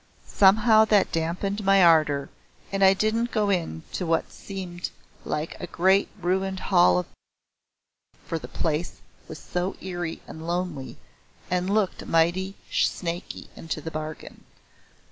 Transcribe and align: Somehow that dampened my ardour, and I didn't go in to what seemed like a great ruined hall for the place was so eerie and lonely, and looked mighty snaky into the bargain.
Somehow 0.25 0.83
that 0.85 1.11
dampened 1.11 1.63
my 1.63 1.83
ardour, 1.83 2.29
and 2.71 2.83
I 2.83 2.95
didn't 2.95 3.29
go 3.29 3.51
in 3.51 3.83
to 3.91 4.03
what 4.07 4.31
seemed 4.31 4.89
like 5.25 5.55
a 5.61 5.67
great 5.67 6.09
ruined 6.19 6.59
hall 6.59 7.05
for 8.25 8.39
the 8.39 8.47
place 8.47 8.95
was 9.27 9.37
so 9.37 9.75
eerie 9.79 10.23
and 10.27 10.47
lonely, 10.47 10.97
and 11.51 11.69
looked 11.71 12.07
mighty 12.07 12.55
snaky 12.71 13.51
into 13.55 13.79
the 13.79 13.91
bargain. 13.91 14.43